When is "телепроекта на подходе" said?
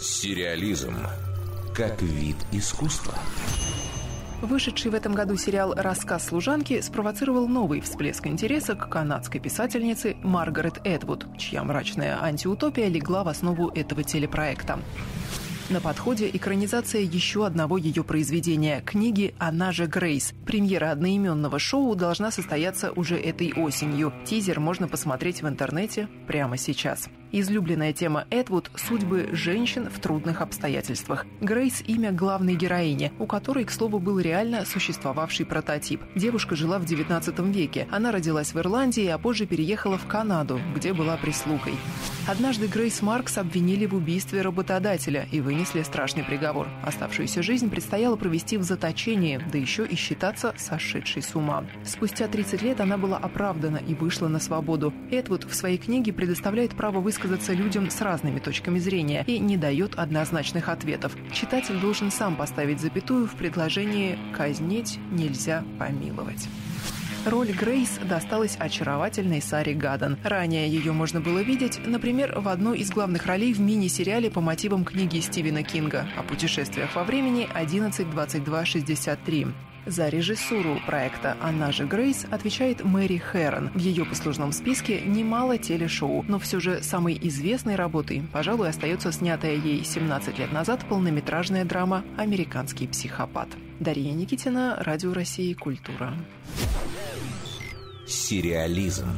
14.04-16.30